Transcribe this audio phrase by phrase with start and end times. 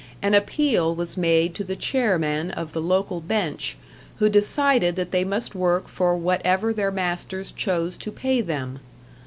[0.19, 3.77] An appeal was made to the chairman of the local bench,
[4.15, 8.79] who decided that they must work for whatever their masters chose to pay them.